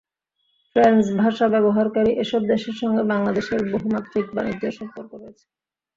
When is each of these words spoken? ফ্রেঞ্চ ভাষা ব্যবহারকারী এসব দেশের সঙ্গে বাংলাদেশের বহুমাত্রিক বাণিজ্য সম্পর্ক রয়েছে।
ফ্রেঞ্চ 0.75 1.03
ভাষা 1.19 1.45
ব্যবহারকারী 1.53 2.11
এসব 2.23 2.41
দেশের 2.51 2.75
সঙ্গে 2.81 3.03
বাংলাদেশের 3.11 3.61
বহুমাত্রিক 3.73 4.25
বাণিজ্য 4.35 4.63
সম্পর্ক 4.79 5.11
রয়েছে। 5.15 5.45